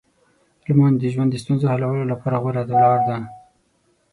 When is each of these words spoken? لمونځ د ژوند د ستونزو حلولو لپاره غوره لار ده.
لمونځ 0.67 0.95
د 0.99 1.03
ژوند 1.13 1.29
د 1.31 1.35
ستونزو 1.43 1.65
حلولو 1.73 2.09
لپاره 2.11 2.39
غوره 2.43 2.63
لار 2.81 2.99
ده. 3.07 3.17